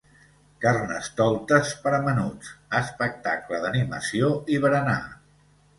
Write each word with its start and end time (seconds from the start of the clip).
Carnestoltes 0.63 1.73
per 1.83 1.93
a 1.97 2.01
menuts: 2.07 2.51
espectacle 2.81 3.61
d'animació 3.67 4.33
i 4.57 4.63
berenar. 4.67 5.03